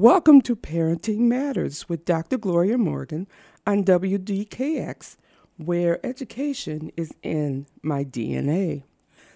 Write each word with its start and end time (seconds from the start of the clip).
Welcome 0.00 0.40
to 0.42 0.56
Parenting 0.56 1.28
Matters 1.28 1.86
with 1.86 2.06
Dr. 2.06 2.38
Gloria 2.38 2.78
Morgan 2.78 3.28
on 3.66 3.84
WDKX, 3.84 5.18
where 5.58 6.00
education 6.06 6.90
is 6.96 7.12
in 7.22 7.66
my 7.82 8.04
DNA. 8.04 8.84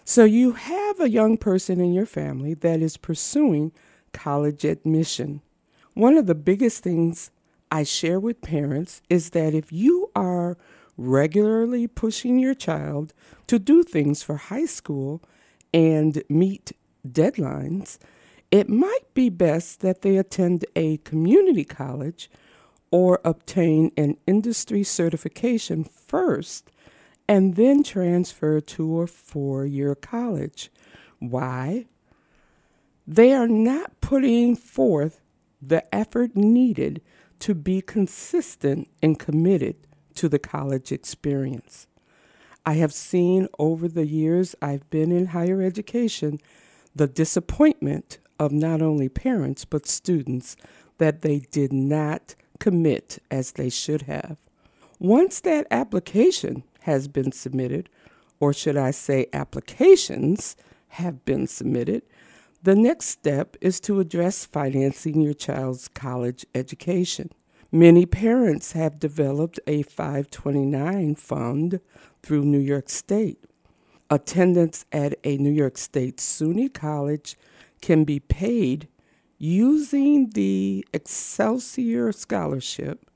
So, 0.06 0.24
you 0.24 0.53
have 0.53 1.00
a 1.00 1.11
young 1.11 1.37
person 1.37 1.82
in 1.82 1.92
your 1.92 2.06
family 2.06 2.54
that 2.54 2.80
is 2.80 2.96
pursuing 2.96 3.72
college 4.14 4.64
admission. 4.64 5.42
One 5.92 6.16
of 6.16 6.24
the 6.24 6.35
biggest 6.35 6.83
things 6.83 7.31
I 7.71 7.83
share 7.83 8.19
with 8.19 8.40
parents 8.40 9.03
is 9.10 9.31
that 9.31 9.53
if 9.53 9.71
you 9.71 10.10
are 10.17 10.56
regularly 10.96 11.87
pushing 11.87 12.38
your 12.38 12.54
child 12.54 13.12
to 13.49 13.58
do 13.58 13.83
things 13.83 14.22
for 14.22 14.37
high 14.38 14.65
school 14.65 15.21
and 15.74 16.23
meet 16.30 16.73
deadlines, 17.06 17.98
it 18.55 18.69
might 18.69 19.12
be 19.15 19.29
best 19.29 19.80
that 19.80 20.02
they 20.02 20.16
attend 20.16 20.65
a 20.77 20.98
community 20.98 21.65
college 21.65 22.30
or 22.93 23.21
obtain 23.25 23.91
an 23.97 24.17
industry 24.29 24.85
certification 24.85 25.83
first 25.83 26.71
and 27.27 27.57
then 27.57 27.83
transfer 27.83 28.61
to 28.61 29.01
a 29.01 29.09
four 29.09 29.67
year 29.67 29.97
college. 29.97 30.71
Why? 31.19 31.87
They 33.09 33.33
are 33.33 33.48
not 33.48 34.01
putting 34.01 34.55
forth 34.55 35.21
the 35.61 35.93
effort 35.93 36.37
needed 36.37 37.03
to 37.41 37.57
be 37.57 37.81
consistent 37.81 38.87
and 39.03 39.19
committed 39.19 39.75
to 40.15 40.29
the 40.29 40.39
college 40.39 40.93
experience. 40.93 41.89
I 42.65 42.75
have 42.75 42.93
seen 42.93 43.48
over 43.59 43.89
the 43.89 44.07
years 44.07 44.55
I've 44.62 44.89
been 44.91 45.11
in 45.11 45.27
higher 45.27 45.61
education 45.61 46.39
the 46.95 47.09
disappointment 47.09 48.19
of 48.45 48.53
not 48.53 48.83
only 48.83 49.09
parents 49.09 49.65
but 49.65 49.87
students 49.87 50.57
that 50.98 51.23
they 51.23 51.41
did 51.51 51.73
not 51.73 52.34
commit 52.61 53.19
as 53.30 53.53
they 53.53 53.69
should 53.69 54.03
have. 54.03 54.37
Once 54.98 55.41
that 55.41 55.67
application 55.70 56.62
has 56.83 57.09
been 57.09 57.33
submitted, 57.33 57.89
or 58.41 58.53
should 58.53 58.77
I 58.77 58.91
say, 58.91 59.27
applications 59.33 60.56
have 60.89 61.25
been 61.25 61.47
submitted, 61.47 62.03
the 62.62 62.75
next 62.75 63.06
step 63.06 63.56
is 63.61 63.81
to 63.81 64.00
address 64.00 64.47
financing 64.47 65.20
your 65.20 65.34
child's 65.34 65.89
college 65.89 66.47
education. 66.55 67.31
Many 67.70 68.06
parents 68.06 68.72
have 68.72 69.00
developed 69.00 69.59
a 69.67 69.83
529 69.83 71.17
fund 71.17 71.81
through 72.22 72.45
New 72.45 72.59
York 72.59 72.89
State. 72.89 73.45
Attendance 74.09 74.84
at 74.92 75.19
a 75.25 75.37
New 75.39 75.50
York 75.50 75.77
State 75.77 76.19
SUNY 76.19 76.72
college 76.72 77.37
can 77.85 78.05
be 78.05 78.19
paid 78.19 78.89
using 79.37 80.31
the 80.31 80.87
Excelsior 80.95 82.11
Scholarship 82.13 83.11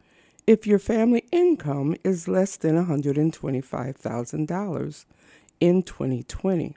if 0.47 0.67
your 0.67 0.79
family 0.79 1.25
income 1.33 1.97
is 2.05 2.29
less 2.29 2.59
than 2.59 2.77
$125,000 2.77 5.05
in 5.59 5.83
2020. 5.83 6.77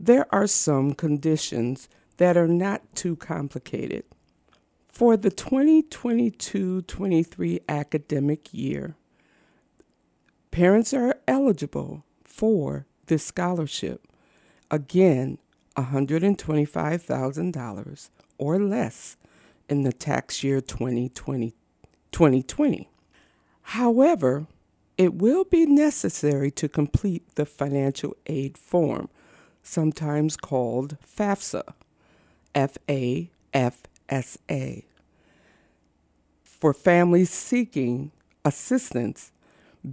There 0.00 0.26
are 0.34 0.48
some 0.48 0.94
conditions 0.94 1.88
that 2.16 2.36
are 2.36 2.48
not 2.48 2.82
too 2.96 3.14
complicated. 3.14 4.02
For 4.88 5.16
the 5.16 5.30
2022 5.30 6.82
23 6.82 7.60
academic 7.68 8.52
year, 8.52 8.96
parents 10.50 10.92
are 10.92 11.20
eligible 11.28 12.02
for 12.24 12.88
this 13.06 13.24
scholarship. 13.24 14.08
Again, 14.72 15.38
$125,000 15.76 18.10
or 18.38 18.58
less 18.58 19.16
in 19.68 19.82
the 19.82 19.92
tax 19.92 20.44
year 20.44 20.60
2020 20.60 21.54
2020. 22.12 22.88
However, 23.62 24.46
it 24.96 25.14
will 25.14 25.44
be 25.44 25.66
necessary 25.66 26.50
to 26.52 26.68
complete 26.68 27.34
the 27.34 27.44
financial 27.44 28.16
aid 28.26 28.56
form, 28.56 29.08
sometimes 29.62 30.36
called 30.36 30.96
FAFSA, 31.04 31.62
F 32.54 32.78
A 32.88 33.30
F 33.52 33.82
S 34.08 34.38
A. 34.50 34.84
For 36.42 36.72
families 36.72 37.30
seeking 37.30 38.12
assistance, 38.44 39.32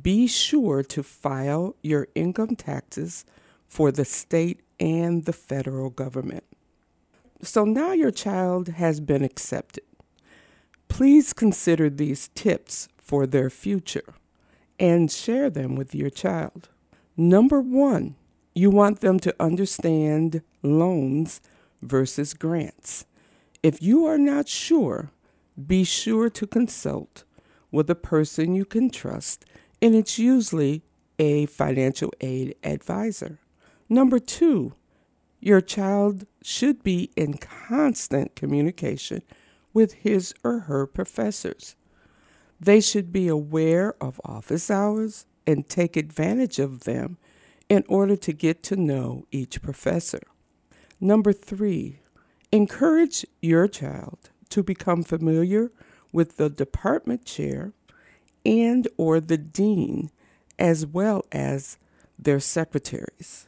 be 0.02 0.28
sure 0.28 0.84
to 0.84 1.04
file 1.04 1.76
your 1.82 2.08
income 2.16 2.56
taxes 2.56 3.26
for 3.68 3.92
the 3.92 4.06
state 4.06 4.62
and 4.84 5.24
the 5.24 5.32
federal 5.32 5.90
government. 5.90 6.44
So 7.42 7.64
now 7.64 7.94
your 7.94 8.12
child 8.12 8.68
has 8.68 9.00
been 9.00 9.24
accepted. 9.24 9.86
Please 10.90 11.32
consider 11.32 11.90
these 11.90 12.28
tips 12.36 12.90
for 12.98 13.26
their 13.26 13.50
future 13.50 14.14
and 14.78 15.10
share 15.10 15.50
them 15.50 15.78
with 15.78 15.96
your 15.96 16.10
child. 16.10 16.68
Number 17.16 17.62
one, 17.62 18.16
you 18.54 18.70
want 18.70 19.00
them 19.00 19.22
to 19.22 19.34
understand 19.40 20.42
loans 20.62 21.40
versus 21.82 22.34
grants. 22.34 23.06
If 23.64 23.82
you 23.82 24.06
are 24.06 24.18
not 24.18 24.50
sure, 24.50 25.12
be 25.66 25.86
sure 25.86 26.30
to 26.30 26.46
consult 26.46 27.24
with 27.72 27.90
a 27.90 27.96
person 27.96 28.54
you 28.54 28.66
can 28.66 28.90
trust, 28.90 29.46
and 29.82 29.96
it's 29.96 30.20
usually 30.20 30.84
a 31.18 31.46
financial 31.46 32.12
aid 32.20 32.56
advisor. 32.66 33.40
Number 33.90 34.20
two, 34.20 34.74
your 35.40 35.62
child 35.62 36.26
should 36.42 36.84
be 36.84 37.12
in 37.16 37.34
constant 37.34 38.36
communication 38.36 39.22
with 39.74 39.94
his 39.94 40.34
or 40.44 40.60
her 40.62 40.88
professors. 40.88 41.76
They 42.60 42.80
should 42.80 43.12
be 43.12 43.28
aware 43.28 43.96
of 44.02 44.22
office 44.24 44.72
hours 44.72 45.26
and 45.46 45.68
take 45.68 45.98
advantage 45.98 46.60
of 46.60 46.86
them 46.86 47.18
in 47.68 47.84
order 47.88 48.16
to 48.16 48.32
get 48.34 48.64
to 48.64 48.76
know 48.76 49.26
each 49.32 49.62
professor. 49.62 50.22
Number 51.00 51.34
three, 51.34 52.00
encourage 52.52 53.26
your 53.42 53.68
child 53.68 54.30
to 54.50 54.64
become 54.64 55.04
familiar 55.04 55.72
with 56.14 56.38
the 56.38 56.50
department 56.50 57.26
chair 57.26 57.74
and 58.46 58.88
or 58.96 59.20
the 59.20 59.38
dean 59.38 60.12
as 60.58 60.86
well 60.86 61.26
as 61.32 61.78
their 62.18 62.40
secretaries. 62.40 63.48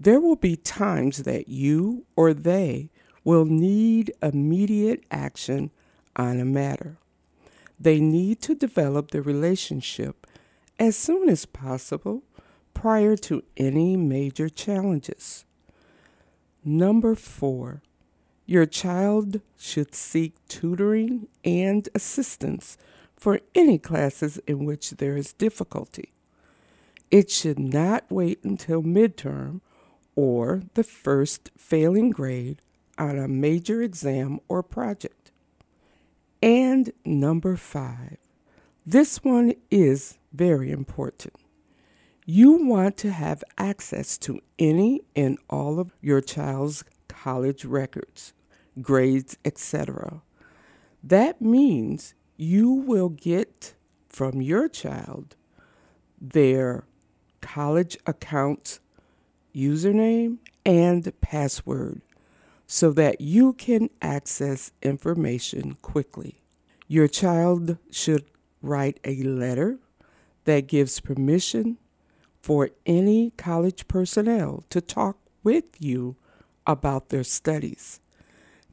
There 0.00 0.20
will 0.20 0.36
be 0.36 0.56
times 0.56 1.24
that 1.24 1.48
you 1.48 2.04
or 2.14 2.32
they 2.32 2.90
will 3.24 3.44
need 3.44 4.12
immediate 4.22 5.04
action 5.10 5.70
on 6.14 6.38
a 6.38 6.44
matter. 6.44 6.98
They 7.80 8.00
need 8.00 8.40
to 8.42 8.54
develop 8.54 9.10
the 9.10 9.22
relationship 9.22 10.26
as 10.78 10.96
soon 10.96 11.28
as 11.28 11.46
possible 11.46 12.22
prior 12.74 13.16
to 13.16 13.42
any 13.56 13.96
major 13.96 14.48
challenges. 14.48 15.44
Number 16.64 17.14
four, 17.14 17.82
your 18.46 18.66
child 18.66 19.40
should 19.58 19.94
seek 19.94 20.34
tutoring 20.48 21.28
and 21.44 21.88
assistance 21.94 22.78
for 23.16 23.40
any 23.54 23.78
classes 23.78 24.38
in 24.46 24.64
which 24.64 24.92
there 24.92 25.16
is 25.16 25.32
difficulty. 25.32 26.12
It 27.10 27.30
should 27.30 27.58
not 27.58 28.04
wait 28.10 28.44
until 28.44 28.82
midterm 28.82 29.60
or 30.18 30.62
the 30.74 30.82
first 30.82 31.48
failing 31.56 32.10
grade 32.10 32.60
on 32.98 33.16
a 33.16 33.28
major 33.28 33.80
exam 33.80 34.40
or 34.48 34.64
project. 34.64 35.30
And 36.42 36.92
number 37.04 37.54
five, 37.54 38.16
this 38.84 39.22
one 39.22 39.54
is 39.70 40.18
very 40.32 40.72
important. 40.72 41.36
You 42.26 42.66
want 42.66 42.96
to 42.96 43.12
have 43.12 43.44
access 43.58 44.18
to 44.18 44.40
any 44.58 45.02
and 45.14 45.38
all 45.48 45.78
of 45.78 45.92
your 46.00 46.20
child's 46.20 46.82
college 47.06 47.64
records, 47.64 48.32
grades, 48.82 49.38
etc. 49.44 50.22
That 51.00 51.40
means 51.40 52.16
you 52.36 52.72
will 52.72 53.08
get 53.08 53.74
from 54.08 54.42
your 54.42 54.68
child 54.68 55.36
their 56.20 56.88
college 57.40 57.96
account 58.04 58.80
username 59.58 60.38
and 60.64 61.12
password 61.20 62.00
so 62.66 62.92
that 62.92 63.20
you 63.20 63.54
can 63.54 63.90
access 64.00 64.72
information 64.82 65.76
quickly. 65.82 66.42
Your 66.86 67.08
child 67.08 67.78
should 67.90 68.24
write 68.62 69.00
a 69.04 69.22
letter 69.22 69.78
that 70.44 70.68
gives 70.68 71.00
permission 71.00 71.78
for 72.40 72.70
any 72.86 73.30
college 73.36 73.88
personnel 73.88 74.64
to 74.70 74.80
talk 74.80 75.18
with 75.42 75.64
you 75.78 76.16
about 76.66 77.08
their 77.08 77.24
studies. 77.24 78.00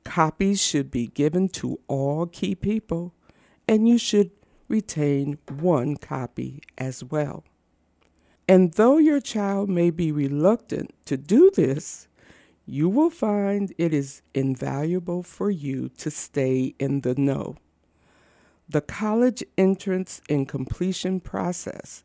Copies 0.04 0.62
should 0.62 0.92
be 0.92 1.08
given 1.08 1.50
to 1.50 1.80
all 1.88 2.28
key 2.28 2.54
people, 2.54 3.14
and 3.68 3.90
you 3.90 3.98
should 3.98 4.32
retain 4.68 5.38
one 5.50 5.96
copy 5.96 6.62
as 6.78 7.04
well. 7.04 7.44
And 8.48 8.74
though 8.74 8.98
your 8.98 9.20
child 9.22 9.70
may 9.70 9.92
be 9.92 10.12
reluctant 10.12 10.94
to 11.06 11.18
do 11.18 11.52
this, 11.56 12.08
You 12.66 12.90
will 12.90 13.12
find 13.12 13.74
it 13.78 13.94
is 13.94 14.22
invaluable 14.34 15.22
for 15.24 15.52
you 15.52 15.90
to 15.98 16.10
stay 16.10 16.74
in 16.80 17.02
the 17.02 17.16
know. 17.16 17.58
The 18.70 18.82
college 18.82 19.44
entrance 19.58 20.22
and 20.30 20.48
completion 20.48 21.20
process 21.20 22.04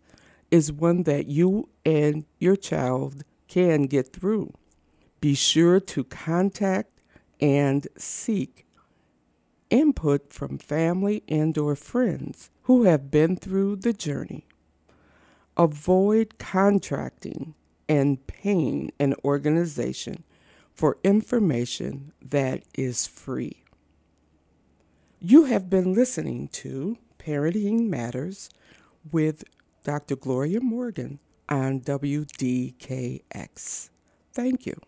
is 0.51 0.73
one 0.73 1.05
that 1.05 1.27
you 1.27 1.69
and 1.87 2.27
your 2.39 2.57
child 2.57 3.25
can 3.49 3.85
get 3.85 4.13
through. 4.13 4.55
Be 5.21 5.35
sure 5.35 5.81
to 5.81 6.05
contact 6.05 7.01
and 7.41 7.89
seek 7.97 8.67
input 9.71 10.33
from 10.33 10.59
family 10.59 11.25
and 11.29 11.57
or 11.59 11.77
friends 11.77 12.51
who 12.65 12.85
have 12.85 13.11
been 13.11 13.37
through 13.37 13.77
the 13.77 13.93
journey. 13.95 14.47
Avoid 15.61 16.39
contracting 16.39 17.55
and 17.87 18.27
paying 18.27 18.93
an 18.99 19.15
organization 19.23 20.25
for 20.73 20.97
information 21.05 22.15
that 22.23 22.63
is 22.73 23.07
free. 23.07 23.63
You 25.19 25.45
have 25.45 25.69
been 25.69 25.93
listening 25.93 26.49
to 26.49 26.97
Parenting 27.19 27.91
Matters 27.91 28.49
with 29.13 29.45
Dr. 29.85 30.17
Gloria 30.17 30.63
Morgan 30.63 31.19
on 31.47 31.83
WDKX. 31.83 33.21
Thank 34.33 34.65
you. 34.65 34.81